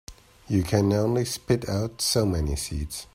You 0.47 0.63
can 0.63 0.91
only 0.93 1.25
spit 1.25 1.69
out 1.69 2.01
so 2.01 2.25
many 2.25 2.55
seeds. 2.55 3.05